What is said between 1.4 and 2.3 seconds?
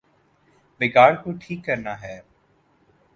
ٹھیک کرنا ہے۔